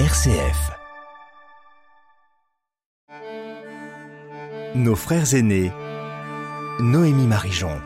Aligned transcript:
RCF. 0.00 0.72
Nos 4.74 4.96
frères 4.96 5.34
aînés. 5.34 5.70
Noémie 6.80 7.28
Marijon. 7.28 7.80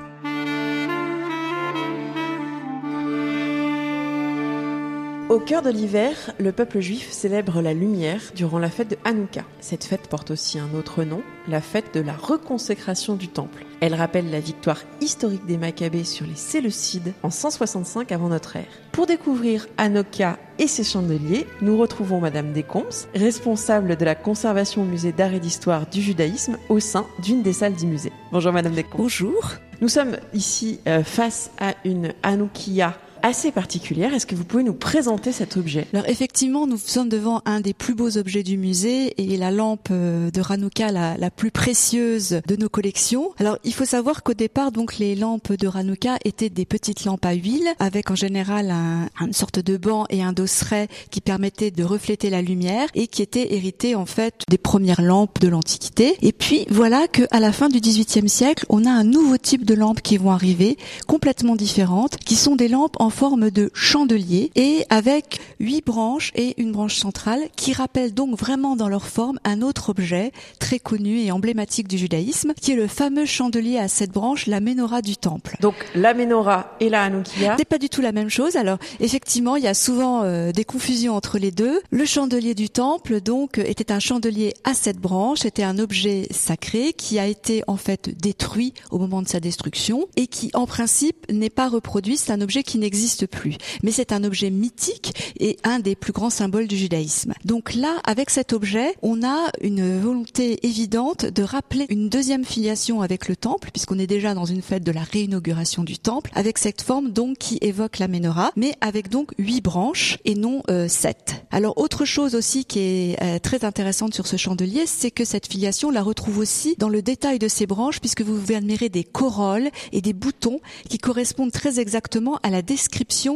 Au 5.28 5.40
cœur 5.40 5.60
de 5.60 5.68
l'hiver, 5.68 6.14
le 6.38 6.52
peuple 6.52 6.80
juif 6.80 7.10
célèbre 7.12 7.60
la 7.60 7.74
lumière 7.74 8.22
durant 8.34 8.58
la 8.58 8.70
fête 8.70 8.88
de 8.88 8.96
Hanouka. 9.04 9.44
Cette 9.60 9.84
fête 9.84 10.08
porte 10.08 10.30
aussi 10.30 10.58
un 10.58 10.72
autre 10.74 11.04
nom, 11.04 11.20
la 11.48 11.60
fête 11.60 11.92
de 11.92 12.00
la 12.00 12.14
reconsécration 12.14 13.14
du 13.14 13.28
temple. 13.28 13.66
Elle 13.80 13.94
rappelle 13.94 14.30
la 14.30 14.40
victoire 14.40 14.78
historique 15.02 15.44
des 15.44 15.58
Maccabées 15.58 16.04
sur 16.04 16.26
les 16.26 16.34
Séleucides 16.34 17.12
en 17.22 17.28
165 17.28 18.10
avant 18.10 18.30
notre 18.30 18.56
ère. 18.56 18.64
Pour 18.90 19.04
découvrir 19.04 19.66
Hanouka 19.76 20.38
et 20.58 20.66
ses 20.66 20.82
chandeliers, 20.82 21.46
nous 21.60 21.76
retrouvons 21.76 22.20
Madame 22.20 22.54
Descombes, 22.54 22.86
responsable 23.14 23.98
de 23.98 24.06
la 24.06 24.14
conservation 24.14 24.80
au 24.80 24.86
musée 24.86 25.12
d'art 25.12 25.34
et 25.34 25.40
d'histoire 25.40 25.86
du 25.88 26.00
judaïsme 26.00 26.56
au 26.70 26.80
sein 26.80 27.04
d'une 27.22 27.42
des 27.42 27.52
salles 27.52 27.76
du 27.76 27.86
musée. 27.86 28.12
Bonjour 28.32 28.54
Madame 28.54 28.72
Descombes. 28.72 29.02
Bonjour. 29.02 29.52
Nous 29.82 29.88
sommes 29.88 30.16
ici 30.32 30.80
euh, 30.88 31.04
face 31.04 31.50
à 31.60 31.74
une 31.84 32.14
Hanoukia 32.22 32.96
assez 33.22 33.52
particulière. 33.52 34.14
Est-ce 34.14 34.26
que 34.26 34.34
vous 34.34 34.44
pouvez 34.44 34.62
nous 34.62 34.74
présenter 34.74 35.32
cet 35.32 35.56
objet? 35.56 35.86
Alors 35.92 36.08
effectivement, 36.08 36.66
nous 36.66 36.76
sommes 36.76 37.08
devant 37.08 37.42
un 37.44 37.60
des 37.60 37.74
plus 37.74 37.94
beaux 37.94 38.16
objets 38.16 38.42
du 38.42 38.58
musée 38.58 39.14
et 39.16 39.36
la 39.36 39.50
lampe 39.50 39.88
euh, 39.90 40.30
de 40.30 40.40
Ranouka 40.40 40.92
la, 40.92 41.30
plus 41.30 41.50
précieuse 41.50 42.40
de 42.46 42.56
nos 42.56 42.68
collections. 42.68 43.32
Alors 43.38 43.58
il 43.64 43.74
faut 43.74 43.84
savoir 43.84 44.22
qu'au 44.22 44.34
départ, 44.34 44.72
donc 44.72 44.98
les 44.98 45.14
lampes 45.14 45.52
de 45.52 45.66
Ranouka 45.66 46.16
étaient 46.24 46.48
des 46.48 46.64
petites 46.64 47.04
lampes 47.04 47.24
à 47.24 47.32
huile 47.32 47.68
avec 47.78 48.10
en 48.10 48.14
général 48.14 48.70
un, 48.70 49.08
une 49.20 49.32
sorte 49.32 49.58
de 49.58 49.76
banc 49.76 50.06
et 50.10 50.22
un 50.22 50.32
dosseret 50.32 50.88
qui 51.10 51.20
permettaient 51.20 51.70
de 51.70 51.84
refléter 51.84 52.30
la 52.30 52.42
lumière 52.42 52.88
et 52.94 53.06
qui 53.06 53.22
étaient 53.22 53.54
héritées 53.54 53.94
en 53.94 54.06
fait 54.06 54.42
des 54.48 54.58
premières 54.58 55.02
lampes 55.02 55.38
de 55.40 55.48
l'Antiquité. 55.48 56.16
Et 56.22 56.32
puis 56.32 56.66
voilà 56.70 57.08
que 57.08 57.22
à 57.30 57.40
la 57.40 57.52
fin 57.52 57.68
du 57.68 57.80
XVIIIe 57.80 58.28
siècle, 58.28 58.64
on 58.68 58.84
a 58.84 58.90
un 58.90 59.04
nouveau 59.04 59.36
type 59.36 59.64
de 59.64 59.74
lampes 59.74 60.02
qui 60.02 60.16
vont 60.16 60.30
arriver, 60.30 60.76
complètement 61.06 61.56
différentes, 61.56 62.16
qui 62.16 62.36
sont 62.36 62.56
des 62.56 62.68
lampes 62.68 62.96
en 62.98 63.07
forme 63.10 63.50
de 63.50 63.70
chandelier 63.74 64.50
et 64.54 64.84
avec 64.90 65.40
huit 65.60 65.84
branches 65.84 66.32
et 66.34 66.60
une 66.60 66.72
branche 66.72 66.96
centrale 66.96 67.40
qui 67.56 67.72
rappellent 67.72 68.14
donc 68.14 68.38
vraiment 68.38 68.76
dans 68.76 68.88
leur 68.88 69.06
forme 69.06 69.38
un 69.44 69.62
autre 69.62 69.90
objet 69.90 70.32
très 70.58 70.78
connu 70.78 71.20
et 71.20 71.32
emblématique 71.32 71.88
du 71.88 71.98
judaïsme 71.98 72.54
qui 72.60 72.72
est 72.72 72.76
le 72.76 72.86
fameux 72.86 73.26
chandelier 73.26 73.78
à 73.78 73.88
sept 73.88 74.10
branches, 74.10 74.46
la 74.46 74.60
menorah 74.60 75.02
du 75.02 75.16
temple. 75.16 75.56
Donc 75.60 75.74
la 75.94 76.14
menorah 76.14 76.76
et 76.80 76.88
la 76.88 77.02
hanoukia 77.04 77.56
C'est 77.58 77.64
pas 77.64 77.78
du 77.78 77.88
tout 77.88 78.00
la 78.00 78.12
même 78.12 78.30
chose. 78.30 78.56
Alors 78.56 78.78
effectivement, 79.00 79.56
il 79.56 79.64
y 79.64 79.68
a 79.68 79.74
souvent 79.74 80.22
euh, 80.22 80.52
des 80.52 80.64
confusions 80.64 81.14
entre 81.14 81.38
les 81.38 81.50
deux. 81.50 81.80
Le 81.90 82.04
chandelier 82.04 82.54
du 82.54 82.70
temple 82.70 83.20
donc 83.20 83.58
était 83.58 83.92
un 83.92 84.00
chandelier 84.00 84.54
à 84.64 84.74
sept 84.74 84.98
branches, 84.98 85.40
c'était 85.40 85.62
un 85.62 85.78
objet 85.78 86.26
sacré 86.30 86.92
qui 86.92 87.18
a 87.18 87.26
été 87.26 87.62
en 87.66 87.76
fait 87.76 88.10
détruit 88.20 88.74
au 88.90 88.98
moment 88.98 89.22
de 89.22 89.28
sa 89.28 89.40
destruction 89.40 90.08
et 90.16 90.26
qui 90.26 90.50
en 90.54 90.66
principe 90.66 91.30
n'est 91.30 91.50
pas 91.50 91.68
reproduit, 91.68 92.16
c'est 92.16 92.32
un 92.32 92.40
objet 92.40 92.62
qui 92.62 92.78
n'existe 92.78 92.97
plus. 93.26 93.56
Mais 93.82 93.92
c'est 93.92 94.12
un 94.12 94.24
objet 94.24 94.50
mythique 94.50 95.34
et 95.38 95.56
un 95.64 95.78
des 95.78 95.94
plus 95.94 96.12
grands 96.12 96.30
symboles 96.30 96.66
du 96.66 96.76
judaïsme. 96.76 97.34
Donc 97.44 97.74
là, 97.74 97.96
avec 98.04 98.30
cet 98.30 98.52
objet, 98.52 98.94
on 99.02 99.22
a 99.22 99.50
une 99.60 100.00
volonté 100.00 100.66
évidente 100.66 101.24
de 101.26 101.42
rappeler 101.42 101.86
une 101.88 102.08
deuxième 102.08 102.44
filiation 102.44 103.02
avec 103.02 103.28
le 103.28 103.36
temple, 103.36 103.70
puisqu'on 103.72 103.98
est 103.98 104.06
déjà 104.06 104.34
dans 104.34 104.44
une 104.44 104.62
fête 104.62 104.84
de 104.84 104.92
la 104.92 105.02
réinauguration 105.02 105.84
du 105.84 105.98
temple, 105.98 106.30
avec 106.34 106.58
cette 106.58 106.82
forme 106.82 107.10
donc 107.10 107.38
qui 107.38 107.58
évoque 107.60 107.98
la 107.98 108.08
menorah, 108.08 108.52
mais 108.56 108.74
avec 108.80 109.08
donc 109.08 109.32
huit 109.38 109.60
branches 109.60 110.18
et 110.24 110.34
non 110.34 110.62
euh, 110.70 110.88
sept. 110.88 111.44
Alors 111.50 111.78
autre 111.78 112.04
chose 112.04 112.34
aussi 112.34 112.64
qui 112.64 112.80
est 112.80 113.22
euh, 113.22 113.38
très 113.38 113.64
intéressante 113.64 114.14
sur 114.14 114.26
ce 114.26 114.36
chandelier, 114.36 114.84
c'est 114.86 115.10
que 115.10 115.24
cette 115.24 115.46
filiation 115.46 115.90
la 115.90 116.02
retrouve 116.02 116.38
aussi 116.38 116.74
dans 116.78 116.88
le 116.88 117.02
détail 117.02 117.38
de 117.38 117.48
ses 117.48 117.66
branches, 117.66 118.00
puisque 118.00 118.22
vous 118.22 118.34
pouvez 118.34 118.56
admirer 118.56 118.88
des 118.88 119.04
corolles 119.04 119.70
et 119.92 120.00
des 120.00 120.12
boutons 120.12 120.60
qui 120.88 120.98
correspondent 120.98 121.52
très 121.52 121.80
exactement 121.80 122.38
à 122.42 122.50
la 122.50 122.62
description 122.62 122.87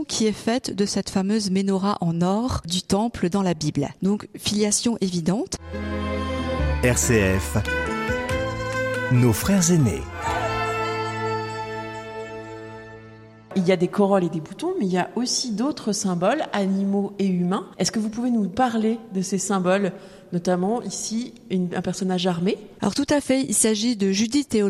qui 0.07 0.27
est 0.27 0.33
faite 0.33 0.75
de 0.75 0.87
cette 0.87 1.11
fameuse 1.11 1.51
menorah 1.51 1.99
en 2.01 2.21
or 2.23 2.63
du 2.67 2.83
temple 2.83 3.29
dans 3.29 3.43
la 3.43 3.55
Bible. 3.55 3.89
Donc 4.03 4.29
filiation 4.37 4.99
évidente. 5.01 5.57
RCF. 6.83 7.59
Nos 9.13 9.33
frères 9.33 9.71
aînés. 9.71 10.03
Il 13.55 13.69
y 13.69 13.73
a 13.73 13.77
des 13.77 13.89
corolles 13.89 14.25
et 14.25 14.31
des 14.31 14.41
boutons, 14.41 14.73
mais 14.79 14.87
il 14.87 14.93
y 14.93 14.99
a 14.99 15.11
aussi 15.15 15.53
d'autres 15.53 15.93
symboles, 15.93 16.43
animaux 16.55 17.13
et 17.19 17.27
humains. 17.27 17.67
Est-ce 17.79 17.93
que 17.93 17.99
vous 17.99 18.09
pouvez 18.09 18.31
nous 18.31 18.49
parler 18.49 18.99
de 19.15 19.21
ces 19.21 19.37
symboles 19.37 19.93
notamment 20.33 20.83
ici 20.83 21.35
une, 21.51 21.69
un 21.75 21.83
personnage 21.83 22.27
armé. 22.27 22.59
Alors 22.81 22.95
tout 22.95 23.07
à 23.11 23.21
fait, 23.21 23.43
il 23.43 23.55
s'agit 23.55 23.97
de 23.97 24.11
Judith 24.11 24.55
et 24.55 24.63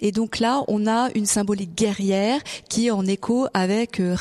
et 0.00 0.12
donc 0.12 0.38
là 0.38 0.62
on 0.68 0.86
a 0.86 1.10
une 1.14 1.26
symbolique 1.26 1.76
guerrière 1.76 2.40
qui 2.68 2.86
est 2.86 2.90
en 2.90 3.04
écho 3.06 3.46
avec 3.54 4.00
euh. 4.00 4.14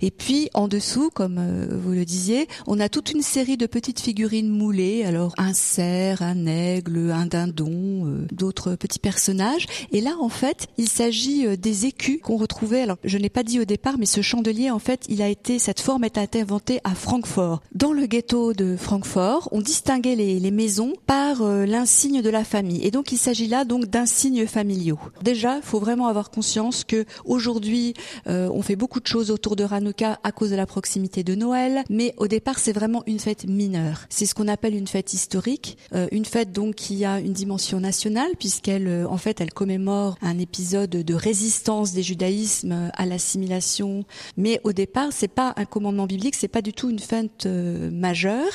Et 0.00 0.10
puis 0.10 0.48
en 0.54 0.68
dessous, 0.68 1.10
comme 1.12 1.38
euh, 1.38 1.68
vous 1.70 1.92
le 1.92 2.04
disiez, 2.04 2.48
on 2.66 2.80
a 2.80 2.88
toute 2.88 3.12
une 3.12 3.22
série 3.22 3.56
de 3.56 3.66
petites 3.66 4.00
figurines 4.00 4.48
moulées, 4.48 5.04
alors 5.04 5.32
un 5.38 5.52
cerf, 5.52 6.22
un 6.22 6.46
aigle, 6.46 7.10
un 7.10 7.26
dindon, 7.26 8.06
euh, 8.06 8.26
d'autres 8.32 8.74
petits 8.74 8.98
personnages. 8.98 9.66
Et 9.92 10.00
là 10.00 10.16
en 10.20 10.28
fait, 10.28 10.68
il 10.78 10.88
s'agit 10.88 11.46
euh, 11.46 11.56
des 11.56 11.86
écus 11.86 12.20
qu'on 12.22 12.36
retrouvait. 12.36 12.82
Alors 12.82 12.98
je 13.04 13.18
n'ai 13.18 13.30
pas 13.30 13.42
dit 13.42 13.60
au 13.60 13.64
départ, 13.64 13.96
mais 13.98 14.06
ce 14.06 14.22
chandelier 14.22 14.70
en 14.70 14.78
fait, 14.78 15.04
il 15.08 15.22
a 15.22 15.28
été 15.28 15.58
cette 15.58 15.80
forme 15.80 16.04
été 16.04 16.40
inventée 16.40 16.80
à 16.84 16.94
Francfort. 16.94 17.62
Dans 17.74 17.92
le 17.92 18.06
ghetto 18.06 18.52
de 18.52 18.76
Francfort, 18.76 19.48
on 19.52 19.60
distinguer 19.66 20.14
les, 20.14 20.50
maisons 20.52 20.92
par 21.06 21.42
euh, 21.42 21.66
l'insigne 21.66 22.22
de 22.22 22.30
la 22.30 22.44
famille. 22.44 22.80
Et 22.86 22.92
donc 22.92 23.10
il 23.10 23.18
s'agit 23.18 23.48
là 23.48 23.64
donc 23.64 23.86
d'insignes 23.86 24.46
familiaux. 24.46 24.98
Déjà, 25.22 25.60
faut 25.60 25.80
vraiment 25.80 26.06
avoir 26.06 26.30
conscience 26.30 26.84
que 26.84 27.04
aujourd'hui, 27.24 27.92
euh, 28.28 28.48
on 28.52 28.62
fait 28.62 28.76
beaucoup 28.76 29.00
de 29.00 29.06
choses 29.08 29.32
autour 29.32 29.56
de 29.56 29.64
Hanouka 29.68 30.20
à 30.22 30.30
cause 30.30 30.50
de 30.50 30.56
la 30.56 30.66
proximité 30.66 31.24
de 31.24 31.34
Noël, 31.34 31.82
mais 31.90 32.14
au 32.16 32.28
départ, 32.28 32.60
c'est 32.60 32.72
vraiment 32.72 33.02
une 33.06 33.18
fête 33.18 33.44
mineure. 33.44 34.06
C'est 34.08 34.24
ce 34.24 34.36
qu'on 34.36 34.46
appelle 34.46 34.76
une 34.76 34.86
fête 34.86 35.12
historique, 35.12 35.76
euh, 35.94 36.06
une 36.12 36.24
fête 36.24 36.52
donc 36.52 36.76
qui 36.76 37.04
a 37.04 37.18
une 37.18 37.32
dimension 37.32 37.80
nationale 37.80 38.30
puisqu'elle, 38.38 38.86
euh, 38.86 39.08
en 39.08 39.16
fait, 39.16 39.40
elle 39.40 39.52
commémore 39.52 40.16
un 40.22 40.38
épisode 40.38 40.90
de 40.90 41.14
résistance 41.14 41.92
des 41.92 42.04
judaïsmes 42.04 42.90
à 42.94 43.04
l'assimilation. 43.04 44.04
Mais 44.36 44.60
au 44.62 44.72
départ, 44.72 45.08
c'est 45.10 45.28
pas 45.28 45.54
un 45.56 45.64
commandement 45.64 46.06
biblique, 46.06 46.36
c'est 46.36 46.48
pas 46.48 46.62
du 46.62 46.72
tout 46.72 46.88
une 46.88 47.00
fête 47.00 47.46
euh, 47.46 47.90
majeure 47.90 48.52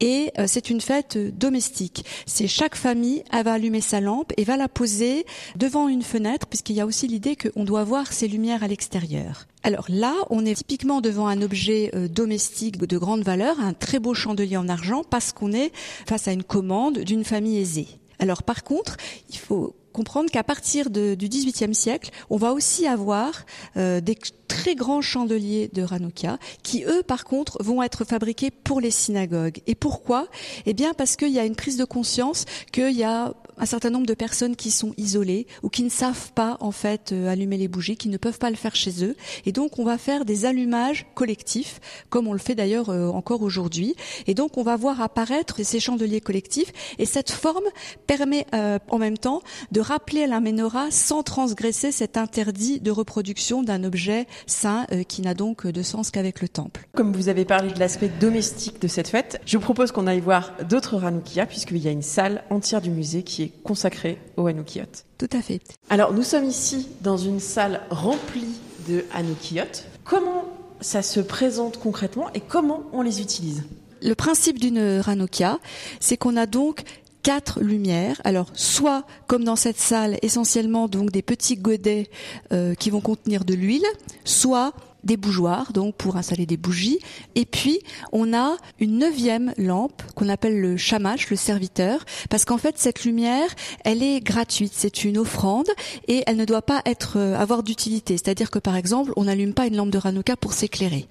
et 0.00 0.32
c'est 0.50 0.68
une 0.68 0.80
fête 0.80 1.16
domestique. 1.16 2.04
C'est 2.26 2.48
chaque 2.48 2.74
famille, 2.74 3.22
va 3.32 3.52
allumer 3.52 3.80
sa 3.80 4.00
lampe 4.00 4.32
et 4.36 4.44
va 4.44 4.56
la 4.56 4.68
poser 4.68 5.24
devant 5.56 5.88
une 5.88 6.02
fenêtre, 6.02 6.46
puisqu'il 6.46 6.76
y 6.76 6.80
a 6.80 6.86
aussi 6.86 7.06
l'idée 7.06 7.36
qu'on 7.36 7.64
doit 7.64 7.84
voir 7.84 8.12
ses 8.12 8.28
lumières 8.28 8.64
à 8.64 8.68
l'extérieur. 8.68 9.46
Alors 9.62 9.86
là, 9.88 10.14
on 10.28 10.44
est 10.44 10.54
typiquement 10.54 11.00
devant 11.00 11.28
un 11.28 11.40
objet 11.40 11.90
euh, 11.94 12.08
domestique 12.08 12.78
de 12.78 12.98
grande 12.98 13.22
valeur, 13.22 13.60
un 13.60 13.74
très 13.74 13.98
beau 13.98 14.12
chandelier 14.12 14.56
en 14.56 14.68
argent, 14.68 15.04
parce 15.08 15.32
qu'on 15.32 15.52
est 15.52 15.70
face 16.06 16.28
à 16.28 16.32
une 16.32 16.44
commande 16.44 16.98
d'une 16.98 17.24
famille 17.24 17.58
aisée. 17.58 17.88
Alors 18.18 18.42
par 18.42 18.64
contre, 18.64 18.96
il 19.30 19.38
faut 19.38 19.74
comprendre 19.92 20.30
qu'à 20.30 20.44
partir 20.44 20.90
de, 20.90 21.14
du 21.14 21.28
XVIIIe 21.28 21.74
siècle, 21.74 22.10
on 22.30 22.36
va 22.36 22.52
aussi 22.52 22.86
avoir 22.86 23.32
euh, 23.76 24.00
des 24.00 24.16
très 24.48 24.74
grands 24.74 25.00
chandeliers 25.00 25.70
de 25.72 25.86
Hanouka 25.90 26.38
qui, 26.62 26.84
eux, 26.84 27.02
par 27.02 27.24
contre, 27.24 27.62
vont 27.62 27.82
être 27.82 28.04
fabriqués 28.04 28.50
pour 28.50 28.80
les 28.80 28.90
synagogues. 28.90 29.60
Et 29.66 29.74
pourquoi? 29.74 30.28
Eh 30.66 30.74
bien, 30.74 30.92
parce 30.94 31.16
qu'il 31.16 31.30
y 31.30 31.38
a 31.38 31.44
une 31.44 31.56
prise 31.56 31.76
de 31.76 31.84
conscience 31.84 32.44
qu'il 32.72 32.96
y 32.96 33.04
a 33.04 33.34
un 33.60 33.66
certain 33.66 33.90
nombre 33.90 34.06
de 34.06 34.14
personnes 34.14 34.56
qui 34.56 34.70
sont 34.70 34.92
isolées 34.96 35.46
ou 35.62 35.68
qui 35.68 35.82
ne 35.82 35.90
savent 35.90 36.32
pas 36.32 36.56
en 36.60 36.72
fait 36.72 37.12
euh, 37.12 37.28
allumer 37.28 37.56
les 37.56 37.68
bougies, 37.68 37.96
qui 37.96 38.08
ne 38.08 38.16
peuvent 38.16 38.38
pas 38.38 38.50
le 38.50 38.56
faire 38.56 38.74
chez 38.74 39.04
eux. 39.04 39.16
Et 39.46 39.52
donc 39.52 39.78
on 39.78 39.84
va 39.84 39.98
faire 39.98 40.24
des 40.24 40.46
allumages 40.46 41.06
collectifs, 41.14 41.80
comme 42.08 42.26
on 42.26 42.32
le 42.32 42.38
fait 42.38 42.54
d'ailleurs 42.54 42.90
euh, 42.90 43.08
encore 43.08 43.42
aujourd'hui. 43.42 43.94
Et 44.26 44.34
donc 44.34 44.56
on 44.56 44.62
va 44.62 44.76
voir 44.76 45.00
apparaître 45.00 45.62
ces 45.62 45.80
chandeliers 45.80 46.20
collectifs. 46.20 46.72
Et 46.98 47.06
cette 47.06 47.30
forme 47.30 47.64
permet 48.06 48.46
euh, 48.54 48.78
en 48.88 48.98
même 48.98 49.18
temps 49.18 49.42
de 49.72 49.80
rappeler 49.80 50.24
à 50.24 50.26
la 50.26 50.40
menorah 50.40 50.90
sans 50.90 51.22
transgresser 51.22 51.92
cet 51.92 52.16
interdit 52.16 52.80
de 52.80 52.90
reproduction 52.90 53.62
d'un 53.62 53.84
objet 53.84 54.26
saint 54.46 54.86
euh, 54.92 55.02
qui 55.02 55.22
n'a 55.22 55.34
donc 55.34 55.66
de 55.66 55.82
sens 55.82 56.10
qu'avec 56.10 56.40
le 56.40 56.48
temple. 56.48 56.88
Comme 56.94 57.12
vous 57.12 57.28
avez 57.28 57.44
parlé 57.44 57.72
de 57.72 57.78
l'aspect 57.78 58.10
domestique 58.20 58.80
de 58.80 58.88
cette 58.88 59.08
fête, 59.08 59.40
je 59.46 59.56
vous 59.56 59.62
propose 59.62 59.92
qu'on 59.92 60.06
aille 60.06 60.20
voir 60.20 60.52
d'autres 60.68 61.04
Hanoukia 61.04 61.46
puisqu'il 61.46 61.78
y 61.78 61.88
a 61.88 61.90
une 61.90 62.02
salle 62.02 62.44
entière 62.50 62.80
du 62.80 62.90
musée 62.90 63.22
qui 63.22 63.42
est 63.42 63.49
consacrée 63.64 64.18
aux 64.36 64.46
Hanoukiot. 64.46 64.84
Tout 65.18 65.28
à 65.32 65.42
fait. 65.42 65.60
Alors 65.88 66.12
nous 66.12 66.22
sommes 66.22 66.44
ici 66.44 66.88
dans 67.00 67.16
une 67.16 67.40
salle 67.40 67.82
remplie 67.90 68.58
de 68.88 69.04
Hanoukiot. 69.12 69.84
Comment 70.04 70.44
ça 70.80 71.02
se 71.02 71.20
présente 71.20 71.78
concrètement 71.78 72.32
et 72.34 72.40
comment 72.40 72.82
on 72.92 73.02
les 73.02 73.20
utilise? 73.20 73.64
Le 74.02 74.14
principe 74.14 74.58
d'une 74.58 75.00
Ranoukia, 75.00 75.58
c'est 76.00 76.16
qu'on 76.16 76.36
a 76.36 76.46
donc 76.46 76.84
quatre 77.22 77.60
lumières. 77.60 78.20
Alors, 78.24 78.46
soit, 78.54 79.04
comme 79.26 79.44
dans 79.44 79.56
cette 79.56 79.78
salle, 79.78 80.18
essentiellement 80.22 80.88
donc 80.88 81.10
des 81.10 81.22
petits 81.22 81.56
godets 81.56 82.08
euh, 82.52 82.74
qui 82.74 82.90
vont 82.90 83.00
contenir 83.00 83.44
de 83.44 83.54
l'huile, 83.54 83.84
soit 84.24 84.72
des 85.04 85.16
bougeoirs, 85.16 85.72
donc 85.72 85.94
pour 85.94 86.16
installer 86.16 86.46
des 86.46 86.56
bougies. 86.56 86.98
Et 87.34 87.44
puis, 87.44 87.80
on 88.12 88.34
a 88.34 88.56
une 88.78 88.98
neuvième 88.98 89.52
lampe 89.56 90.02
qu'on 90.14 90.28
appelle 90.28 90.60
le 90.60 90.76
shamash, 90.76 91.30
le 91.30 91.36
serviteur, 91.36 92.04
parce 92.28 92.44
qu'en 92.44 92.58
fait, 92.58 92.76
cette 92.78 93.04
lumière, 93.04 93.48
elle 93.84 94.02
est 94.02 94.20
gratuite. 94.20 94.72
C'est 94.74 95.04
une 95.04 95.18
offrande 95.18 95.68
et 96.08 96.22
elle 96.26 96.36
ne 96.36 96.44
doit 96.44 96.62
pas 96.62 96.82
être 96.84 97.18
euh, 97.18 97.36
avoir 97.36 97.62
d'utilité. 97.62 98.16
C'est-à-dire 98.16 98.50
que, 98.50 98.58
par 98.58 98.76
exemple, 98.76 99.12
on 99.16 99.24
n'allume 99.24 99.54
pas 99.54 99.66
une 99.66 99.76
lampe 99.76 99.90
de 99.90 100.00
Hanouka 100.02 100.36
pour 100.36 100.52
s'éclairer. 100.52 101.06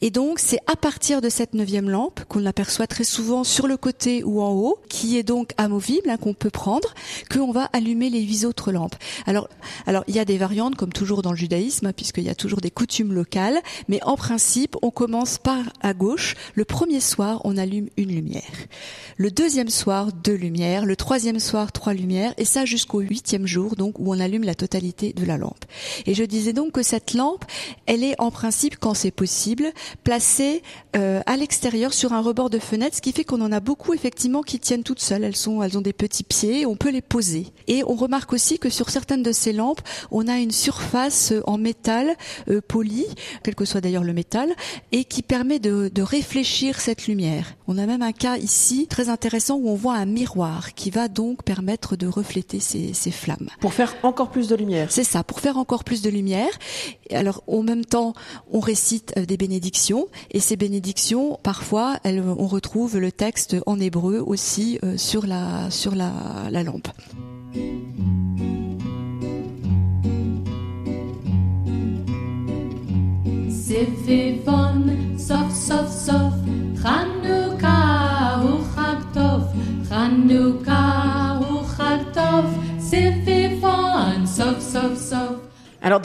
Et 0.00 0.10
donc, 0.10 0.38
c'est 0.38 0.58
à 0.66 0.76
partir 0.76 1.20
de 1.20 1.28
cette 1.28 1.54
neuvième 1.54 1.90
lampe 1.90 2.24
qu'on 2.28 2.46
aperçoit 2.46 2.86
très 2.86 3.04
souvent 3.04 3.44
sur 3.44 3.66
le 3.66 3.76
côté 3.76 4.24
ou 4.24 4.40
en 4.42 4.52
haut, 4.52 4.78
qui 4.88 5.16
est 5.18 5.22
donc 5.22 5.52
amovible, 5.56 6.10
hein, 6.10 6.16
qu'on 6.16 6.34
peut 6.34 6.50
prendre, 6.50 6.94
qu'on 7.30 7.52
va 7.52 7.64
allumer 7.72 8.10
les 8.10 8.22
huit 8.22 8.44
autres 8.44 8.72
lampes. 8.72 8.96
Alors, 9.26 9.48
alors 9.86 10.04
il 10.08 10.14
y 10.14 10.18
a 10.18 10.24
des 10.24 10.38
variantes, 10.38 10.76
comme 10.76 10.92
toujours 10.92 11.22
dans 11.22 11.30
le 11.30 11.36
judaïsme, 11.36 11.92
puisqu'il 11.92 12.24
y 12.24 12.28
a 12.28 12.34
toujours 12.34 12.60
des 12.60 12.70
coutumes 12.70 13.12
locales, 13.12 13.25
mais 13.88 14.02
en 14.02 14.16
principe, 14.16 14.76
on 14.82 14.90
commence 14.90 15.38
par 15.38 15.64
à 15.80 15.94
gauche. 15.94 16.34
Le 16.54 16.64
premier 16.64 17.00
soir, 17.00 17.40
on 17.44 17.56
allume 17.56 17.88
une 17.96 18.10
lumière. 18.10 18.42
Le 19.16 19.30
deuxième 19.30 19.68
soir, 19.68 20.12
deux 20.12 20.34
lumières. 20.34 20.84
Le 20.84 20.96
troisième 20.96 21.38
soir, 21.38 21.72
trois 21.72 21.94
lumières. 21.94 22.34
Et 22.38 22.44
ça 22.44 22.64
jusqu'au 22.64 23.00
huitième 23.00 23.46
jour, 23.46 23.76
donc, 23.76 23.98
où 23.98 24.12
on 24.12 24.20
allume 24.20 24.44
la 24.44 24.54
totalité 24.54 25.12
de 25.12 25.24
la 25.24 25.36
lampe. 25.36 25.64
Et 26.06 26.14
je 26.14 26.24
disais 26.24 26.52
donc 26.52 26.72
que 26.72 26.82
cette 26.82 27.14
lampe, 27.14 27.44
elle 27.86 28.04
est 28.04 28.14
en 28.20 28.30
principe, 28.30 28.76
quand 28.78 28.94
c'est 28.94 29.10
possible, 29.10 29.72
placée 30.04 30.62
euh, 30.96 31.20
à 31.26 31.36
l'extérieur 31.36 31.92
sur 31.92 32.12
un 32.12 32.20
rebord 32.20 32.50
de 32.50 32.58
fenêtre, 32.58 32.96
ce 32.96 33.00
qui 33.02 33.12
fait 33.12 33.24
qu'on 33.24 33.40
en 33.40 33.52
a 33.52 33.60
beaucoup 33.60 33.94
effectivement 33.94 34.42
qui 34.42 34.58
tiennent 34.58 34.82
toutes 34.82 35.00
seules. 35.00 35.24
Elles 35.24 35.36
sont, 35.36 35.62
elles 35.62 35.76
ont 35.76 35.82
des 35.82 35.92
petits 35.92 36.24
pieds, 36.24 36.66
on 36.66 36.76
peut 36.76 36.90
les 36.90 37.02
poser. 37.02 37.46
Et 37.68 37.82
on 37.84 37.94
remarque 37.94 38.32
aussi 38.32 38.58
que 38.58 38.70
sur 38.70 38.90
certaines 38.90 39.22
de 39.22 39.32
ces 39.32 39.52
lampes, 39.52 39.80
on 40.10 40.28
a 40.28 40.38
une 40.38 40.50
surface 40.52 41.32
en 41.46 41.58
métal 41.58 42.16
euh, 42.48 42.60
poli, 42.66 43.06
quel 43.42 43.54
que 43.54 43.64
soit 43.64 43.80
d'ailleurs 43.80 44.04
le 44.04 44.12
métal, 44.12 44.50
et 44.92 45.04
qui 45.04 45.22
permet 45.22 45.58
de, 45.58 45.90
de 45.92 46.02
réfléchir 46.02 46.80
cette 46.80 47.06
lumière. 47.06 47.56
On 47.68 47.78
a 47.78 47.86
même 47.86 48.02
un 48.02 48.12
cas 48.12 48.36
ici 48.36 48.86
très 48.86 49.08
intéressant 49.08 49.56
où 49.56 49.68
on 49.68 49.74
voit 49.74 49.94
un 49.94 50.06
miroir 50.06 50.74
qui 50.74 50.90
va 50.90 51.08
donc 51.08 51.42
permettre 51.42 51.96
de 51.96 52.06
refléter 52.06 52.60
ces, 52.60 52.92
ces 52.92 53.10
flammes. 53.10 53.48
Pour 53.60 53.74
faire 53.74 53.94
encore 54.02 54.30
plus 54.30 54.48
de 54.48 54.54
lumière. 54.54 54.90
C'est 54.90 55.04
ça, 55.04 55.24
pour 55.24 55.40
faire 55.40 55.56
encore 55.56 55.84
plus 55.84 56.02
de 56.02 56.10
lumière. 56.10 56.50
Alors, 57.10 57.42
en 57.46 57.62
même 57.62 57.84
temps, 57.84 58.14
on 58.50 58.60
récite 58.60 59.12
euh, 59.16 59.26
des 59.26 59.36
bénédictions 59.36 60.06
et 60.30 60.40
ces 60.40 60.56
bénédictions, 60.56 61.38
parfois, 61.42 61.98
elles, 62.04 62.20
on 62.20 62.46
retrouve 62.46 62.98
le 62.98 63.12
texte 63.12 63.56
en 63.66 63.78
hébreu 63.80 64.22
aussi 64.24 64.78
euh, 64.84 64.96
sur 64.96 65.26
la 65.26 65.70
sur 65.70 65.94
la, 65.94 66.12
la 66.50 66.62
lampe. 66.62 66.88
Siffy 73.66 74.44
fun, 74.44 75.18
soft, 75.18 75.50
soft, 75.50 75.90
soft. 75.90 76.55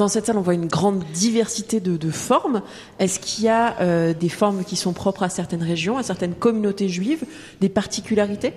Dans 0.02 0.08
cette 0.08 0.26
salle, 0.26 0.38
on 0.40 0.42
voit 0.42 0.56
une 0.56 0.66
grande 0.66 1.04
diversité 1.14 1.80
de, 1.80 2.10
formes. 2.10 2.64
Est-ce 2.98 3.20
qu'il 3.20 3.44
y 3.44 3.50
a 3.50 3.80
euh, 3.82 4.16
des 4.16 4.30
formes 4.30 4.64
qui 4.64 4.76
sont 4.76 4.94
propres 4.94 5.22
à 5.22 5.30
certaines 5.30 5.62
régions, 5.62 5.96
à 5.96 6.02
certaines 6.02 6.34
communautés 6.34 6.90
juives, 6.90 7.24
des 7.60 7.70
particularités? 7.70 8.54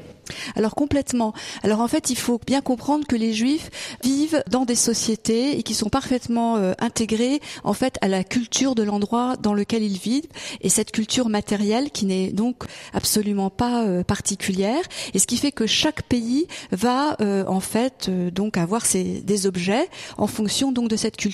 Alors 0.57 0.75
complètement. 0.75 1.35
Alors 1.63 1.81
en 1.81 1.89
fait, 1.89 2.09
il 2.09 2.17
faut 2.17 2.41
bien 2.47 2.63
comprendre 2.63 3.07
que 3.07 3.15
les 3.15 3.35
Juifs 3.35 3.69
vivent 4.03 4.43
dans 4.49 4.65
des 4.65 4.75
sociétés 4.75 5.59
et 5.59 5.63
qui 5.63 5.75
sont 5.75 5.91
parfaitement 5.91 6.57
euh, 6.57 6.73
intégrés 6.79 7.41
en 7.63 7.75
fait 7.75 7.99
à 8.01 8.09
la 8.09 8.25
culture 8.25 8.75
de 8.75 8.83
l'endroit 8.83 9.37
dans 9.37 9.53
lequel 9.53 9.83
ils 9.83 9.99
vivent 9.99 10.27
et 10.63 10.71
cette 10.71 10.93
culture 10.93 11.29
matérielle 11.29 11.91
qui 11.91 12.07
n'est 12.07 12.33
donc 12.33 12.65
absolument 12.95 13.51
pas 13.51 13.85
euh, 13.85 14.03
particulière. 14.03 14.81
Et 15.13 15.19
ce 15.19 15.27
qui 15.27 15.37
fait 15.37 15.53
que 15.53 15.67
chaque 15.67 16.05
pays 16.05 16.47
va 16.73 17.19
en 17.47 17.61
fait 17.61 18.11
donc 18.33 18.57
avoir 18.57 18.87
ses, 18.87 19.21
des 19.21 19.47
objets 19.47 19.91
en 20.17 20.27
fonction 20.27 20.73
donc 20.73 20.89
de 20.89 20.97
cette 20.97 21.19
culture. 21.19 21.34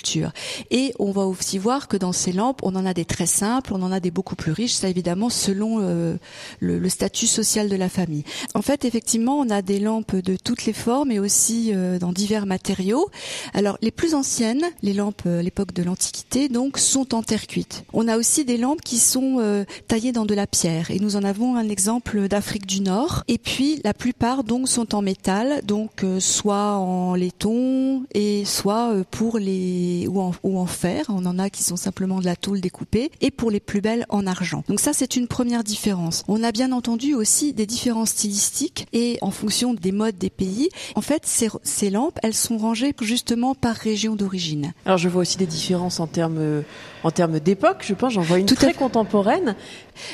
Et 0.71 0.93
on 0.99 1.13
va 1.13 1.23
aussi 1.23 1.59
voir 1.59 1.89
que 1.89 1.97
dans 1.97 2.13
ces 2.13 2.33
lampes, 2.33 2.61
on 2.63 2.75
en 2.77 2.87
a 2.87 2.95
des 2.95 3.05
très 3.05 3.27
simples, 3.27 3.73
on 3.75 3.83
en 3.83 3.93
a 3.93 4.01
des 4.01 4.11
beaucoup 4.11 4.37
plus 4.37 4.53
riches. 4.53 4.75
Ça 4.75 4.89
évidemment 4.89 5.31
selon 5.31 5.79
euh, 5.81 6.17
le, 6.61 6.89
statut 6.89 7.27
social 7.27 7.69
de 7.69 7.77
la 7.77 7.89
famille. 7.89 8.25
En 8.55 8.63
fait, 8.63 8.85
effectivement, 8.85 9.39
on 9.39 9.49
a 9.51 9.63
des 9.63 9.79
lampes 9.79 10.17
de 10.17 10.37
toutes 10.37 10.67
les 10.67 10.73
formes 10.73 11.11
et 11.11 11.19
aussi 11.19 11.71
euh, 11.73 11.99
dans 11.99 12.13
divers 12.13 12.47
matériaux. 12.47 13.09
Alors, 13.55 13.79
les 13.81 13.91
plus 13.91 14.15
anciennes, 14.15 14.65
les 14.83 14.93
lampes 14.93 15.23
euh, 15.27 15.41
à 15.41 15.43
l'époque 15.43 15.73
de 15.73 15.83
l'Antiquité, 15.83 16.49
donc, 16.49 16.79
sont 16.79 17.15
en 17.15 17.23
terre 17.23 17.47
cuite. 17.47 17.85
On 17.93 18.09
a 18.09 18.17
aussi 18.17 18.45
des 18.45 18.57
lampes 18.57 18.81
qui 18.83 18.99
sont 18.99 19.37
euh, 19.39 19.65
taillées 19.89 20.13
dans 20.13 20.27
de 20.27 20.35
la 20.35 20.47
pierre 20.47 20.91
et 20.91 20.99
nous 20.99 21.17
en 21.17 21.25
avons 21.25 21.57
un 21.57 21.69
exemple 21.69 22.29
d'Afrique 22.29 22.67
du 22.67 22.81
Nord. 22.81 23.25
Et 23.29 23.39
puis, 23.39 23.81
la 23.85 23.95
plupart 23.95 24.45
donc 24.45 24.69
sont 24.69 24.95
en 24.95 25.03
métal, 25.03 25.63
donc 25.65 26.05
euh, 26.05 26.21
soit 26.21 26.77
en 26.77 27.15
laiton 27.15 28.05
et 28.15 28.45
soit 28.45 28.93
euh, 28.93 29.05
pour 29.11 29.39
les 29.39 29.80
ou 30.09 30.21
en, 30.21 30.33
ou 30.43 30.59
en 30.59 30.67
fer. 30.67 31.07
On 31.09 31.25
en 31.27 31.39
a 31.39 31.51
qui 31.51 31.63
sont 31.63 31.77
simplement 31.77 32.21
de 32.21 32.25
la 32.25 32.37
tôle 32.37 32.61
découpée 32.61 33.11
et 33.21 33.31
pour 33.31 33.51
les 33.51 33.61
plus 33.61 33.81
belles 33.81 34.07
en 34.09 34.27
argent. 34.27 34.65
Donc 34.69 34.81
ça, 34.81 34.93
c'est 34.93 35.17
une 35.17 35.29
première 35.29 35.65
différence. 35.65 36.25
On 36.29 36.43
a 36.43 36.53
bien 36.53 36.73
entendu 36.73 37.15
aussi 37.15 37.53
des 37.53 37.67
différences 37.67 38.11
stylistiques 38.11 38.87
et 38.93 39.19
en 39.23 39.31
fonction 39.31 39.75
des 39.75 39.93
modes 39.93 40.19
des 40.19 40.31
pays. 40.31 40.69
En 40.95 41.01
fait, 41.01 41.23
ces, 41.25 41.49
ces 41.63 41.91
lampes, 41.91 42.19
elles 42.23 42.35
sont 42.35 42.59
rangées 42.59 42.95
justement 43.01 43.55
par 43.55 43.75
région 43.75 44.17
d'origine. 44.17 44.73
Alors 44.85 44.99
je 44.99 45.09
vois 45.09 45.23
aussi 45.23 45.37
des 45.37 45.47
différences 45.47 46.01
en 46.01 46.07
termes 46.07 46.39
euh, 46.39 46.63
en 47.03 47.11
termes 47.11 47.41
d'époque. 47.41 47.79
Je 47.83 47.95
pense 47.95 48.13
j'en 48.13 48.23
vois 48.23 48.39
une 48.39 48.47
Tout 48.47 48.55
très 48.55 48.75
contemporaine. 48.75 49.57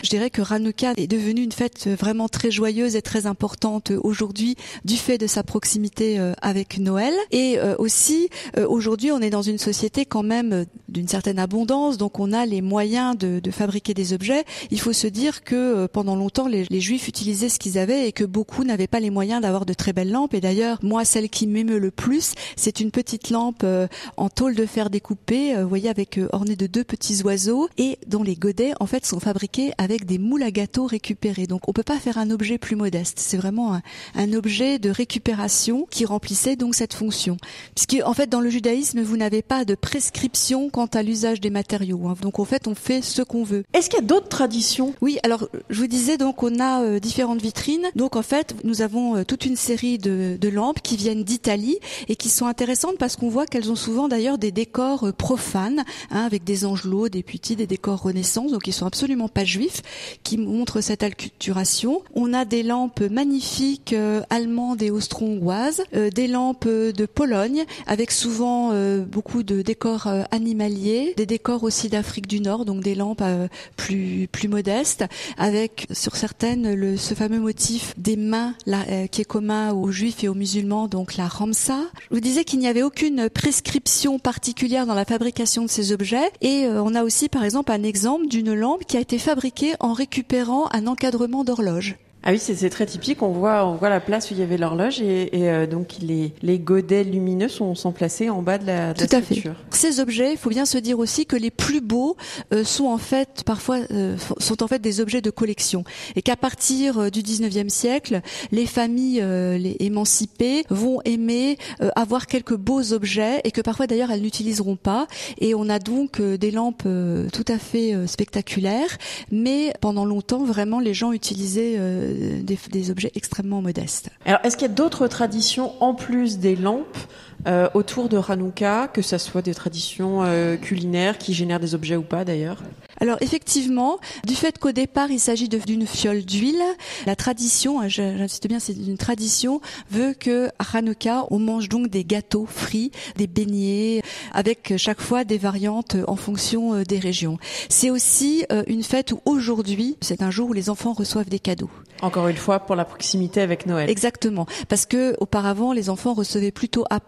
Je 0.03 0.11
dirais 0.11 0.31
que 0.31 0.43
Hanouka 0.43 0.93
est 0.97 1.07
devenue 1.07 1.43
une 1.43 1.53
fête 1.53 1.89
vraiment 1.89 2.29
très 2.29 2.51
joyeuse 2.51 2.97
et 2.97 3.03
très 3.03 3.27
importante 3.27 3.93
aujourd'hui 4.03 4.57
du 4.85 4.97
fait 4.97 5.19
de 5.19 5.27
sa 5.27 5.43
proximité 5.43 6.19
euh, 6.19 6.33
avec 6.43 6.79
Noël. 6.79 7.15
Et 7.31 7.59
euh, 7.59 7.75
aussi, 7.79 8.29
euh, 8.57 8.67
aujourd'hui, 8.69 9.13
on 9.13 9.21
est 9.21 9.31
dans 9.31 9.43
une 9.43 9.56
société 9.59 10.05
quand 10.05 10.23
même 10.23 10.53
euh, 10.53 10.65
d'une 10.89 11.09
certaine 11.09 11.39
abondance, 11.39 11.99
donc 11.99 12.19
on 12.19 12.33
a 12.33 12.47
les 12.47 12.63
moyens 12.63 13.17
de, 13.17 13.41
fabriquer 13.51 13.95
des 13.95 14.13
objets. 14.13 14.45
Il 14.71 14.81
faut 14.81 14.93
se 14.93 15.07
dire 15.07 15.45
que 15.45 15.55
euh, 15.55 15.89
pendant 15.89 16.17
longtemps, 16.17 16.49
les, 16.49 16.67
Juifs 16.81 17.09
utilisaient 17.09 17.49
ce 17.49 17.59
qu'ils 17.59 17.79
avaient 17.79 18.09
et 18.09 18.13
que 18.13 18.25
beaucoup 18.25 18.65
n'avaient 18.65 18.87
pas 18.87 19.01
les 19.01 19.11
moyens 19.11 19.41
d'avoir 19.41 19.67
de 19.67 19.73
très 19.73 19.93
belles 19.93 20.11
lampes. 20.11 20.35
Et 20.35 20.41
d'ailleurs, 20.41 20.79
moi, 20.83 21.05
celle 21.05 21.29
qui 21.29 21.47
m'émeut 21.47 21.79
le 21.79 21.91
plus, 21.91 22.35
c'est 22.55 22.81
une 22.81 22.91
petite 22.91 23.31
lampe 23.31 23.63
euh, 23.65 23.89
en 24.17 24.29
tôle 24.29 24.55
de 24.55 24.67
fer 24.67 24.91
découpée, 24.91 25.55
vous 25.61 25.69
voyez, 25.69 25.89
avec 25.89 26.21
ornée 26.33 26.57
de 26.57 26.67
deux 26.67 26.85
petits 26.85 27.23
oiseaux 27.23 27.69
et 27.79 27.99
dont 28.07 28.23
les 28.23 28.37
godets, 28.37 28.73
en 28.81 28.87
fait, 28.87 29.07
sont 29.07 29.21
fabriqués 29.21 29.73
avec 29.79 30.05
des 30.05 30.19
moules 30.19 30.43
à 30.43 30.51
gâteaux 30.51 30.87
récupérés. 30.87 31.47
Donc, 31.47 31.69
on 31.69 31.73
peut 31.73 31.83
pas 31.83 31.99
faire 31.99 32.19
un 32.19 32.31
objet 32.31 32.59
plus 32.59 32.77
modeste. 32.77 33.19
C'est 33.21 33.37
vraiment 33.37 33.75
un, 33.75 33.83
un 34.15 34.33
objet 34.33 34.79
de 34.79 34.91
récupération 34.91 35.87
qui 35.91 36.05
remplissait 36.05 36.57
donc 36.57 36.75
cette 36.75 36.95
fonction. 36.95 37.37
Puisque, 37.75 38.03
en 38.05 38.13
fait, 38.13 38.29
dans 38.29 38.41
le 38.41 38.51
judaïsme, 38.51 39.03
vous 39.03 39.17
n'avez 39.17 39.43
pas 39.49 39.65
de 39.65 39.75
prescription 39.75 40.71
quant 40.71 40.87
à 40.87 41.03
l'usage 41.03 41.41
des 41.41 41.51
matériaux. 41.51 42.09
hein. 42.09 42.15
Donc, 42.21 42.39
en 42.39 42.45
fait, 42.45 42.67
on 42.67 42.75
fait 42.75 43.03
ce 43.03 43.23
qu'on 43.23 43.45
veut. 43.45 43.65
Est-ce 43.73 43.89
qu'il 43.89 43.99
y 44.01 44.03
a 44.03 44.07
d'autres 44.07 44.29
traditions? 44.29 44.95
Oui, 45.01 45.19
alors 45.23 45.49
je 45.71 45.81
vous 45.81 45.87
disais 45.87 46.17
donc 46.17 46.43
on 46.43 46.59
a 46.61 46.83
euh, 46.83 47.01
différentes 47.01 47.41
vitrines. 47.41 47.87
Donc 47.95 48.17
en 48.17 48.23
fait, 48.23 48.55
nous 48.65 48.83
avons 48.83 49.17
euh, 49.17 49.25
toute 49.25 49.47
une 49.47 49.57
série 49.57 49.99
de, 49.99 50.37
de 50.41 50.49
lampes 50.49 50.81
qui 50.83 50.97
viennent 50.97 51.25
d'Italie 51.25 51.79
et 52.09 52.17
qui 52.17 52.29
sont 52.29 52.47
intéressantes 52.47 52.99
parce 52.99 53.17
qu'on 53.17 53.29
voit 53.29 53.47
qu'elles 53.47 53.71
ont 53.71 53.77
souvent 53.77 54.09
d'ailleurs 54.09 54.39
des 54.39 54.53
décors 54.53 55.05
euh, 55.05 55.13
profanes, 55.13 55.85
hein, 56.11 56.25
avec 56.25 56.45
des 56.45 56.65
angelots, 56.65 57.09
des 57.09 57.23
putis, 57.23 57.57
des 57.57 57.67
décors 57.67 58.03
Renaissance, 58.03 58.53
donc 58.53 58.67
ils 58.67 58.73
sont 58.73 58.87
absolument 58.87 59.29
pas 59.29 59.45
juifs, 59.45 59.83
qui 60.23 60.39
montrent 60.39 60.81
cette 60.81 61.03
acculturation. 61.03 62.03
On 62.15 62.33
a 62.35 62.45
des 62.45 62.63
lampes 62.63 63.01
magnifiques 63.01 63.95
allemandes 64.31 64.83
et 64.83 64.91
austro-hongroises, 64.91 65.83
des 65.93 66.27
lampes 66.27 66.67
de 66.67 67.07
Pologne 67.07 67.65
avec 67.87 68.11
souvent 68.11 68.71
euh, 68.73 69.05
de 69.43 69.63
décors 69.63 70.07
euh, 70.07 70.23
animaliers, 70.31 71.15
des 71.17 71.27
décors 71.27 71.63
aussi 71.65 71.89
d'Afrique 71.89 72.27
du 72.27 72.41
Nord, 72.41 72.65
donc 72.65 72.83
des 72.83 72.95
lampes 72.95 73.23
euh, 73.23 73.49
plus 73.77 74.29
plus 74.31 74.49
modestes, 74.49 75.05
avec 75.39 75.87
sur 75.93 76.17
certaines 76.17 76.75
le, 76.75 76.97
ce 76.97 77.15
fameux 77.15 77.41
motif 77.41 77.95
des 77.97 78.17
mains 78.17 78.55
là, 78.67 78.85
qui 79.09 79.21
est 79.21 79.25
commun 79.25 79.73
aux 79.73 79.91
juifs 79.91 80.25
et 80.25 80.29
aux 80.29 80.35
musulmans, 80.35 80.89
donc 80.89 81.17
la 81.17 81.27
ramsa. 81.27 81.81
Je 82.11 82.15
vous 82.15 82.21
disais 82.21 82.45
qu'il 82.45 82.59
n'y 82.59 82.69
avait 82.69 82.83
aucune 82.83 83.29
prescription 83.29 84.19
particulière 84.19 84.87
dans 84.87 84.95
la 84.95 85.05
fabrication 85.05 85.65
de 85.65 85.71
ces 85.71 85.93
objets, 85.93 86.31
et 86.41 86.65
euh, 86.65 86.83
on 86.83 86.95
a 86.95 87.03
aussi 87.03 87.29
par 87.29 87.45
exemple 87.45 87.73
un 87.73 87.83
exemple 87.83 88.27
d'une 88.27 88.55
lampe 88.55 88.85
qui 88.85 88.97
a 88.97 89.01
été 89.01 89.19
fabriquée 89.19 89.75
en 89.81 89.93
récupérant 89.93 90.69
un 90.73 90.87
encadrement 90.87 91.45
d'horloge. 91.45 91.97
Ah 92.29 92.33
oui, 92.33 92.41
c'est 92.41 92.71
très 92.71 92.87
typique. 92.87 93.23
On 93.23 93.29
voit, 93.29 93.65
on 93.65 93.77
voit 93.77 93.89
la 93.89 94.01
place 94.01 94.29
où 94.33 94.35
il 94.35 94.41
y 94.41 94.43
avait 94.43 94.57
l'horloge 94.59 95.01
et, 95.01 95.39
et 95.39 95.49
euh, 95.49 95.69
donc 95.69 95.95
les, 96.01 96.33
les 96.43 96.59
godets 96.59 97.05
lumineux 97.05 97.47
sont, 97.47 97.77
sont 97.77 97.93
placés 97.93 98.31
en 98.31 98.43
bas 98.43 98.59
de 98.59 98.67
la, 98.67 98.95
de 98.95 98.99
Tout 98.99 99.07
la 99.13 99.19
à 99.19 99.23
fait. 99.23 99.35
structure. 99.37 99.55
Ces 99.71 100.01
objets, 100.01 100.33
il 100.33 100.37
faut 100.37 100.51
bien 100.51 100.67
se 100.67 100.77
dire 100.79 100.99
aussi 100.99 101.25
que 101.25 101.37
les 101.37 101.53
plus 101.53 101.81
beaux 101.81 102.17
euh, 102.53 102.65
sont 102.65 102.87
en 102.87 102.99
fait 102.99 103.45
parfois 103.47 103.79
euh, 103.93 104.17
sont 104.39 104.65
en 104.65 104.67
fait 104.67 104.81
des 104.81 105.01
objets 105.01 105.21
de 105.21 105.31
collection 105.31 105.85
et 106.17 106.23
qu'à 106.23 106.35
partir 106.35 106.99
euh, 106.99 107.11
du 107.11 107.23
19e 107.23 107.69
siècle, 107.69 108.21
les 108.51 108.67
familles 108.67 109.21
euh, 109.23 109.57
les 109.57 109.77
émancipées 109.79 110.65
vont 110.69 111.01
aimer 111.05 111.59
euh, 111.81 111.91
avoir 111.95 112.27
quelques 112.27 112.57
beaux 112.57 112.93
objets 112.93 113.41
et 113.45 113.53
que 113.53 113.61
parfois 113.61 113.87
d'ailleurs 113.87 114.11
elles 114.11 114.23
n'utiliseront 114.23 114.75
pas 114.75 115.07
et 115.39 115.55
on 115.55 115.69
a 115.69 115.79
donc 115.79 116.19
euh, 116.19 116.37
des 116.37 116.51
lampes 116.51 116.83
euh, 116.87 117.29
tout 117.33 117.45
à 117.47 117.59
fait 117.59 117.95
euh, 117.95 118.09
spectaculaires 118.09 118.99
mais 119.31 119.73
pendant 119.81 120.05
longtemps 120.05 120.43
vraiment 120.45 120.81
les 120.81 120.93
gens 120.93 121.13
utilisaient 121.13 121.77
euh, 121.79 122.15
des, 122.17 122.91
objets 122.91 123.13
extrêmement 123.15 123.63
modestes. 123.63 124.11
Alors, 124.25 124.41
est-ce 124.45 124.57
qu'il 124.57 124.67
y 124.67 124.71
a 124.71 124.75
d'autres 124.75 125.07
traditions 125.09 125.73
en 125.83 125.95
plus 125.95 126.39
des 126.39 126.57
lampes 126.57 126.99
euh, 127.47 127.69
autour 127.75 128.09
de 128.09 128.19
Hanouka, 128.19 128.89
que 128.89 129.03
ça 129.03 129.19
soit 129.19 129.43
des 129.43 129.55
traditions 129.55 130.23
euh, 130.23 130.57
culinaires 130.57 131.19
qui 131.19 131.35
génèrent 131.35 131.61
des 131.61 131.75
objets 131.75 131.97
ou 131.97 132.03
pas 132.03 132.25
d'ailleurs 132.25 132.63
Alors 133.01 133.19
effectivement, 133.21 133.99
du 134.25 134.35
fait 134.35 134.59
qu'au 134.59 134.73
départ 134.73 135.11
il 135.11 135.21
s'agit 135.21 135.49
d'une 135.49 135.87
fiole 135.87 136.25
d'huile, 136.25 136.63
la 137.07 137.17
tradition, 137.17 137.81
hein, 137.81 137.89
j'insiste 137.89 138.49
bien, 138.49 138.59
c'est 138.59 138.75
une 138.75 138.99
tradition, 138.99 139.61
veut 139.91 140.15
que 140.15 140.49
à 140.59 140.77
Hanouka 140.77 141.27
on 141.31 141.39
mange 141.39 141.69
donc 141.69 141.89
des 141.89 142.05
gâteaux 142.05 142.47
frits, 142.47 142.91
des 143.17 143.27
beignets, 143.27 144.03
avec 144.33 144.75
chaque 144.77 145.01
fois 145.01 145.25
des 145.25 145.39
variantes 145.39 145.97
en 146.07 146.17
fonction 146.17 146.75
euh, 146.75 146.85
des 146.85 146.99
régions. 146.99 147.39
C'est 147.69 147.91
aussi 147.91 148.45
euh, 148.53 148.63
une 148.67 148.83
fête 148.83 149.13
où 149.13 149.21
aujourd'hui, 149.25 149.97
c'est 150.01 150.23
un 150.23 150.31
jour 150.31 150.51
où 150.51 150.53
les 150.53 150.71
enfants 150.71 150.93
reçoivent 150.93 151.29
des 151.29 151.39
cadeaux. 151.39 151.71
Encore 152.03 152.29
une 152.29 152.37
fois, 152.37 152.61
pour 152.61 152.77
la 152.77 152.85
proximité 152.85 153.41
avec 153.41 153.67
Noël. 153.67 153.89
Exactement, 153.89 154.47
parce 154.69 154.85
que 154.85 155.17
auparavant 155.19 155.73
les 155.73 155.89
enfants 155.89 156.13
recevaient 156.13 156.51
plutôt 156.51 156.85
à 156.91 157.01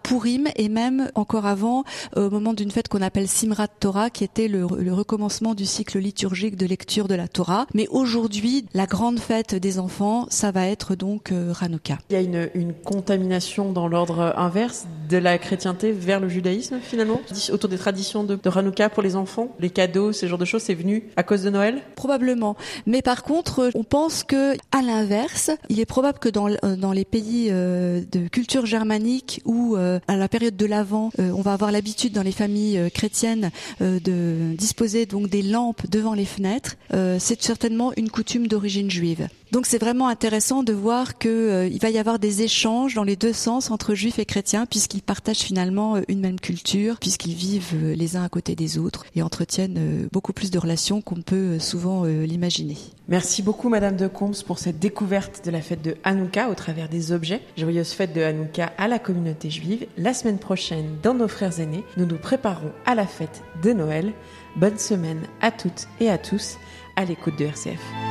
Et 0.55 0.69
même 0.69 1.09
encore 1.15 1.45
avant 1.45 1.83
euh, 2.15 2.27
au 2.27 2.29
moment 2.29 2.53
d'une 2.53 2.71
fête 2.71 2.87
qu'on 2.87 3.01
appelle 3.01 3.27
Simrat 3.27 3.67
Torah, 3.67 4.09
qui 4.09 4.23
était 4.23 4.47
le, 4.47 4.67
le 4.77 4.93
recommencement 4.93 5.55
du 5.55 5.65
cycle 5.65 5.97
liturgique 5.97 6.55
de 6.55 6.65
lecture 6.65 7.07
de 7.07 7.15
la 7.15 7.27
Torah. 7.27 7.65
Mais 7.73 7.87
aujourd'hui, 7.89 8.65
la 8.73 8.85
grande 8.85 9.19
fête 9.19 9.55
des 9.55 9.79
enfants, 9.79 10.27
ça 10.29 10.51
va 10.51 10.67
être 10.67 10.95
donc 10.95 11.31
euh, 11.31 11.53
Hanouka. 11.59 11.97
Il 12.09 12.13
y 12.13 12.15
a 12.17 12.21
une, 12.21 12.49
une 12.53 12.73
contamination 12.73 13.71
dans 13.71 13.87
l'ordre 13.87 14.33
inverse 14.37 14.85
de 15.09 15.17
la 15.17 15.37
chrétienté 15.37 15.91
vers 15.91 16.19
le 16.19 16.29
judaïsme 16.29 16.77
finalement? 16.81 17.19
Autour 17.51 17.69
des 17.69 17.77
traditions 17.77 18.23
de, 18.23 18.35
de 18.35 18.49
Hanouka 18.49 18.89
pour 18.89 19.01
les 19.01 19.15
enfants, 19.15 19.55
les 19.59 19.71
cadeaux, 19.71 20.13
ce 20.13 20.27
genre 20.27 20.37
de 20.37 20.45
choses, 20.45 20.61
c'est 20.61 20.75
venu 20.75 21.09
à 21.15 21.23
cause 21.23 21.41
de 21.43 21.49
Noël? 21.49 21.81
Probablement. 21.95 22.55
Mais 22.85 23.01
par 23.01 23.23
contre, 23.23 23.71
on 23.73 23.83
pense 23.83 24.23
que, 24.23 24.55
à 24.71 24.81
l'inverse, 24.81 25.51
il 25.69 25.79
est 25.79 25.85
probable 25.85 26.19
que 26.19 26.29
dans, 26.29 26.49
euh, 26.49 26.75
dans 26.75 26.91
les 26.91 27.05
pays 27.05 27.49
de 27.49 28.27
culture 28.27 28.65
germanique 28.65 29.41
euh, 29.47 29.99
à 30.07 30.15
la 30.19 30.27
période 30.29 30.55
de 30.55 30.65
l'Avent, 30.65 31.11
euh, 31.19 31.31
on 31.31 31.41
va 31.41 31.53
avoir 31.53 31.71
l'habitude 31.71 32.13
dans 32.13 32.21
les 32.21 32.31
familles 32.31 32.77
euh, 32.77 32.89
chrétiennes 32.89 33.51
euh, 33.81 33.99
de 33.99 34.55
disposer 34.55 35.05
donc 35.05 35.29
des 35.29 35.41
lampes 35.41 35.89
devant 35.89 36.13
les 36.13 36.25
fenêtres, 36.25 36.77
c'est 37.19 37.41
certainement 37.41 37.91
une 37.97 38.09
coutume 38.09 38.47
d'origine 38.47 38.89
juive. 38.89 39.27
Donc 39.51 39.65
c'est 39.65 39.79
vraiment 39.79 40.07
intéressant 40.07 40.61
de 40.61 40.73
voir 40.73 41.17
que 41.17 41.27
euh, 41.27 41.67
il 41.67 41.79
va 41.79 41.89
y 41.89 41.97
avoir 41.97 42.19
des 42.19 42.43
échanges 42.43 42.93
dans 42.93 43.03
les 43.03 43.15
deux 43.15 43.33
sens 43.33 43.71
entre 43.71 43.95
juifs 43.95 44.19
et 44.19 44.25
chrétiens 44.25 44.67
puisqu'ils 44.67 45.01
partagent 45.01 45.39
finalement 45.39 45.95
euh, 45.95 46.01
une 46.07 46.19
même 46.19 46.39
culture, 46.39 46.97
puisqu'ils 46.99 47.33
vivent 47.33 47.73
euh, 47.73 47.95
les 47.95 48.15
uns 48.15 48.23
à 48.23 48.29
côté 48.29 48.55
des 48.55 48.77
autres 48.77 49.05
et 49.15 49.23
entretiennent 49.23 49.77
euh, 49.77 50.07
beaucoup 50.11 50.33
plus 50.33 50.51
de 50.51 50.59
relations 50.59 51.01
qu'on 51.01 51.21
peut 51.21 51.57
souvent 51.57 52.03
l'imaginer. 52.03 52.77
Merci 53.07 53.41
beaucoup 53.41 53.69
Madame 53.69 53.95
de 53.95 54.07
Combs 54.07 54.43
pour 54.45 54.59
cette 54.59 54.79
découverte 54.79 55.43
de 55.45 55.51
la 55.51 55.61
fête 55.61 55.81
de 55.81 55.95
Hanouka 56.03 56.49
au 56.49 56.55
travers 56.55 56.87
des 56.87 57.11
objets. 57.11 57.41
Joyeuse 57.57 57.91
fête 57.91 58.13
de 58.13 58.21
Hanouka 58.21 58.71
à 58.77 58.87
la 58.87 58.99
communauté 58.99 59.49
juive. 59.49 59.87
La 59.97 60.13
semaine 60.13 60.39
prochaine, 60.39 60.97
dans 61.01 61.13
nos 61.13 61.27
frères 61.27 61.59
aînés, 61.59 61.83
nous 61.97 62.05
nous 62.05 62.17
préparons 62.17 62.71
à 62.85 62.95
la 62.95 63.07
fête 63.07 63.41
de 63.63 63.73
Noël. 63.73 64.13
Bonne 64.55 64.77
semaine 64.77 65.21
à 65.41 65.51
toutes 65.51 65.87
et 65.99 66.09
à 66.09 66.17
tous 66.17 66.57
à 66.95 67.05
l'écoute 67.05 67.37
de 67.37 67.45
RCF. 67.45 68.08